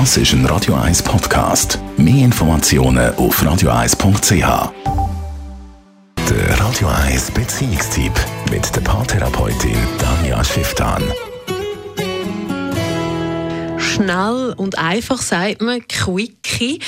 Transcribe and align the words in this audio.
Das 0.00 0.16
ist 0.16 0.32
ein 0.32 0.44
Radio 0.46 0.74
1 0.74 1.04
Podcast. 1.04 1.78
Mehr 1.96 2.24
Informationen 2.24 3.14
auf 3.14 3.40
radio1.ch. 3.40 4.72
Der 6.28 6.58
Radio 6.58 6.88
1 6.88 7.30
Beziehungstyp 7.30 8.12
mit 8.50 8.74
der 8.74 8.80
Paartherapeutin 8.80 9.76
Danja 10.00 10.42
Schifftan. 10.42 11.00
Schnell 13.78 14.54
und 14.56 14.76
einfach 14.76 15.22
sagt 15.22 15.62
man 15.62 15.86
Quickie. 15.86 16.80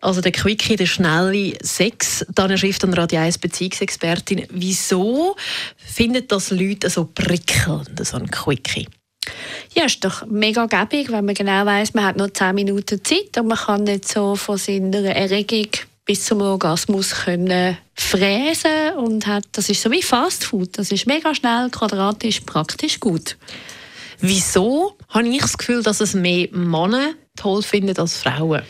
Also 0.00 0.20
der 0.20 0.30
Quickie, 0.30 0.76
der 0.76 0.86
schnelle 0.86 1.54
Sex. 1.60 2.24
Danja 2.32 2.56
Schrift 2.56 2.84
und 2.84 2.94
Radio 2.94 3.18
1 3.18 3.38
Beziehungsexpertin. 3.38 4.46
Wieso 4.50 5.34
finden 5.76 6.22
das 6.28 6.52
Leute 6.52 6.88
so 6.88 7.06
prickelnd, 7.12 8.06
so 8.06 8.16
ein 8.16 8.30
Quickie? 8.30 8.86
Ja, 9.78 9.84
ist 9.84 10.04
doch 10.04 10.26
mega 10.26 10.66
gäbig, 10.66 11.12
wenn 11.12 11.24
man 11.24 11.36
genau 11.36 11.64
weiß, 11.64 11.94
man 11.94 12.04
hat 12.06 12.16
noch 12.16 12.30
10 12.30 12.52
Minuten 12.52 13.00
Zeit 13.04 13.38
und 13.38 13.46
man 13.46 13.56
kann 13.56 13.84
nicht 13.84 14.08
so 14.08 14.34
von 14.34 14.58
seiner 14.58 15.04
Erregung 15.04 15.68
bis 16.04 16.24
zum 16.24 16.40
Orgasmus 16.40 17.14
können 17.14 17.78
fräsen 17.94 18.94
und 18.96 19.28
hat, 19.28 19.44
das 19.52 19.68
ist 19.68 19.80
so 19.80 19.92
wie 19.92 20.02
Fast 20.02 20.42
Food. 20.42 20.76
Das 20.78 20.90
ist 20.90 21.06
mega 21.06 21.32
schnell, 21.32 21.70
quadratisch, 21.70 22.40
praktisch 22.40 22.98
gut. 22.98 23.36
Wieso 24.18 24.96
habe 25.10 25.28
ich 25.28 25.42
das 25.42 25.56
Gefühl, 25.56 25.84
dass 25.84 26.00
es 26.00 26.12
mehr 26.12 26.48
Männer 26.50 27.12
toll 27.36 27.62
finden 27.62 27.96
als 27.98 28.16
Frauen? 28.16 28.62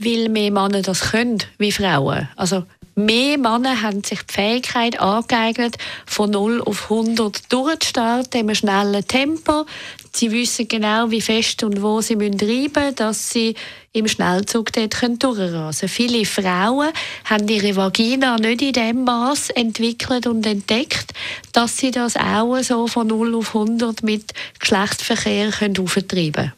Weil 0.00 0.28
mehr 0.28 0.50
Männer 0.50 0.82
das 0.82 1.12
können 1.12 1.38
wie 1.58 1.70
Frauen. 1.70 2.28
Also 2.34 2.64
Mehr 2.98 3.36
Männer 3.36 3.82
haben 3.82 4.02
sich 4.02 4.22
die 4.22 4.32
Fähigkeit 4.32 4.98
angeeignet, 4.98 5.76
von 6.06 6.30
0 6.30 6.62
auf 6.62 6.84
100 6.84 7.52
durchzustarten, 7.52 8.40
einem 8.40 8.54
schnellen 8.54 9.06
Tempo. 9.06 9.66
Sie 10.14 10.32
wissen 10.32 10.66
genau, 10.66 11.10
wie 11.10 11.20
fest 11.20 11.62
und 11.62 11.82
wo 11.82 12.00
sie 12.00 12.16
müssen, 12.16 12.94
dass 12.94 13.28
sie 13.28 13.54
im 13.92 14.08
Schnellzug 14.08 14.72
dort 14.72 14.94
durchrasen 15.22 15.88
können. 15.88 15.88
Viele 15.90 16.24
Frauen 16.24 16.88
haben 17.26 17.46
ihre 17.48 17.76
Vagina 17.76 18.38
nicht 18.38 18.62
in 18.62 18.72
dem 18.72 19.04
Maß 19.04 19.50
entwickelt 19.50 20.26
und 20.26 20.46
entdeckt, 20.46 21.12
dass 21.52 21.76
sie 21.76 21.90
das 21.90 22.16
auch 22.16 22.56
so 22.62 22.86
von 22.86 23.08
0 23.08 23.34
auf 23.34 23.54
100 23.54 24.04
mit 24.04 24.32
Geschlechtsverkehr 24.58 25.48
auftreiben 25.48 26.32
können. 26.32 26.52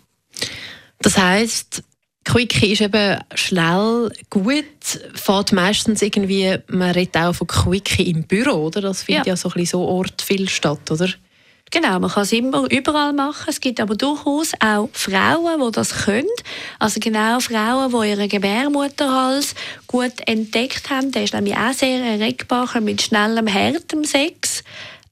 Das 1.01 1.19
heißt, 1.19 1.83
Quickie 2.29 2.73
ist 2.73 2.83
eben 2.83 3.19
schnell 3.35 4.13
gut, 4.29 4.65
fährt 5.15 5.53
meistens 5.53 6.03
irgendwie, 6.03 6.59
man 6.67 6.91
redet 6.91 7.17
auch 7.17 7.33
von 7.33 7.47
Quickie 7.47 8.11
im 8.11 8.25
Büro, 8.25 8.67
oder? 8.67 8.83
Das 8.83 9.03
findet 9.03 9.27
ja, 9.27 9.33
ja 9.33 9.37
so 9.37 9.49
ein 9.49 9.55
bisschen 9.55 9.81
so 9.81 9.87
Ort 9.87 10.21
viel 10.21 10.47
statt, 10.47 10.91
oder? 10.91 11.09
Genau, 11.71 11.99
man 11.99 12.11
kann 12.11 12.25
es 12.25 12.33
immer 12.33 12.71
überall 12.71 13.15
machen. 13.15 13.47
Es 13.49 13.61
gibt 13.61 13.81
aber 13.81 13.95
durchaus 13.95 14.53
auch 14.61 14.91
Frauen, 14.93 15.61
die 15.67 15.73
das 15.73 16.05
können. 16.05 16.29
Also 16.79 17.01
genau 17.01 17.41
Frauen, 17.41 17.91
die 17.91 18.11
ihren 18.11 18.29
Gebärmutterhals 18.29 19.55
gut 19.87 20.13
entdeckt 20.27 20.91
haben. 20.91 21.13
Der 21.13 21.25
ist 21.25 21.33
nämlich 21.33 21.57
auch 21.57 21.73
sehr 21.73 22.03
erregbar, 22.03 22.69
mit 22.83 23.01
schnellem, 23.01 23.53
hartem 23.53 24.05
Sex. 24.05 24.65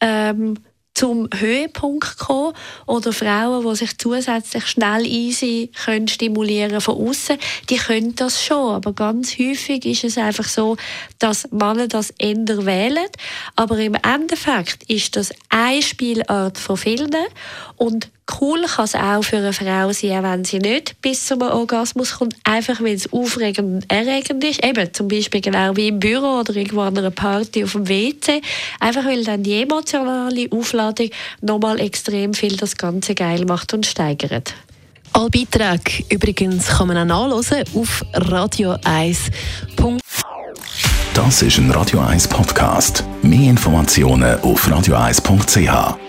Ähm, 0.02 0.58
zum 0.96 1.28
Höhepunkt 1.36 2.16
kommen 2.16 2.54
oder 2.86 3.12
Frauen, 3.12 3.68
die 3.68 3.76
sich 3.76 3.98
zusätzlich 3.98 4.66
schnell 4.66 5.04
easy 5.04 5.70
können 5.84 6.08
stimulieren 6.08 6.80
von 6.80 6.96
außen, 6.96 7.36
die 7.68 7.76
können 7.76 8.16
das 8.16 8.42
schon, 8.42 8.74
aber 8.76 8.94
ganz 8.94 9.38
häufig 9.38 9.84
ist 9.84 10.04
es 10.04 10.16
einfach 10.16 10.48
so, 10.48 10.78
dass 11.18 11.50
Männer 11.52 11.86
das 11.86 12.14
ändern 12.18 12.64
wählen, 12.64 13.08
aber 13.56 13.78
im 13.78 13.94
Endeffekt 13.94 14.84
ist 14.84 15.16
das 15.16 15.32
eine 15.50 15.82
Spielart 15.82 16.56
von 16.56 16.78
vielen 16.78 17.14
und 17.76 18.08
cool 18.40 18.62
kann 18.64 18.84
es 18.84 18.94
auch 18.94 19.22
für 19.22 19.36
eine 19.36 19.52
Frau 19.52 19.92
sein, 19.92 20.22
wenn 20.22 20.44
sie 20.44 20.58
nicht 20.58 21.00
bis 21.00 21.26
zum 21.26 21.42
Orgasmus 21.42 22.14
kommt, 22.14 22.36
einfach 22.44 22.80
weil 22.80 22.94
es 22.94 23.12
aufregend 23.12 23.84
und 23.84 23.90
erregend 23.90 24.42
ist. 24.44 24.64
Eben 24.64 24.92
zum 24.92 25.08
Beispiel 25.08 25.40
genau 25.40 25.76
wie 25.76 25.88
im 25.88 26.00
Büro 26.00 26.40
oder 26.40 26.54
irgendwo 26.56 26.80
an 26.80 26.98
einer 26.98 27.10
Party 27.10 27.64
auf 27.64 27.72
dem 27.72 27.88
WC. 27.88 28.40
Einfach 28.80 29.04
weil 29.04 29.24
dann 29.24 29.42
die 29.42 29.62
emotionale 29.62 30.50
Aufladung 30.86 31.10
nochmal 31.40 31.80
extrem 31.80 32.34
viel 32.34 32.56
das 32.56 32.76
Ganze 32.76 33.14
geil 33.14 33.44
macht 33.46 33.74
und 33.74 33.86
steigert. 33.86 34.54
Alle 35.12 35.30
Beiträge 35.30 36.04
übrigens 36.10 36.66
kann 36.66 36.88
man 36.88 37.10
auch 37.10 37.28
nachlesen 37.28 37.64
auf 37.74 38.04
radio1. 38.12 39.16
Das 41.14 41.40
ist 41.40 41.56
ein 41.56 41.70
Radio 41.70 42.00
1 42.00 42.28
Podcast. 42.28 43.02
Mehr 43.22 43.50
Informationen 43.50 44.38
auf 44.40 44.68
radio1.ch. 44.68 46.05